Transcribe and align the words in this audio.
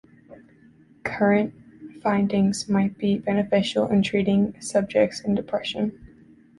Current 1.03 1.53
findings 2.01 2.67
might 2.67 2.97
be 2.97 3.19
beneficial 3.19 3.85
in 3.85 4.01
treating 4.01 4.59
subjects 4.59 5.19
in 5.19 5.35
depression. 5.35 5.91